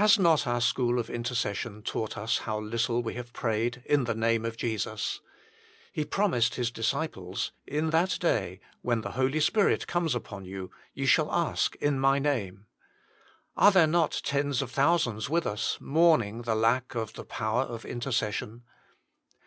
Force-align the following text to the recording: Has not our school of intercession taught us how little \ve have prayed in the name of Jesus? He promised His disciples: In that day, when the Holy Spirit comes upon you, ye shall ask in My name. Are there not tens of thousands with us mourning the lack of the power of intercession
Has 0.00 0.18
not 0.18 0.46
our 0.46 0.62
school 0.62 0.98
of 0.98 1.10
intercession 1.10 1.82
taught 1.82 2.16
us 2.16 2.38
how 2.38 2.58
little 2.58 3.02
\ve 3.02 3.12
have 3.16 3.34
prayed 3.34 3.82
in 3.84 4.04
the 4.04 4.14
name 4.14 4.46
of 4.46 4.56
Jesus? 4.56 5.20
He 5.92 6.06
promised 6.06 6.54
His 6.54 6.70
disciples: 6.70 7.52
In 7.66 7.90
that 7.90 8.16
day, 8.18 8.60
when 8.80 9.02
the 9.02 9.10
Holy 9.10 9.40
Spirit 9.40 9.86
comes 9.86 10.14
upon 10.14 10.46
you, 10.46 10.70
ye 10.94 11.04
shall 11.04 11.30
ask 11.30 11.76
in 11.82 12.00
My 12.00 12.18
name. 12.18 12.64
Are 13.58 13.70
there 13.70 13.86
not 13.86 14.22
tens 14.24 14.62
of 14.62 14.70
thousands 14.70 15.28
with 15.28 15.46
us 15.46 15.76
mourning 15.82 16.40
the 16.40 16.54
lack 16.56 16.94
of 16.94 17.12
the 17.12 17.24
power 17.26 17.64
of 17.64 17.84
intercession 17.84 18.62